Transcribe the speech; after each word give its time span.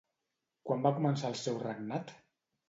Quan 0.69 0.81
va 0.87 0.91
començar 0.95 1.31
el 1.33 1.37
seu 1.43 1.61
regnat? 1.65 2.17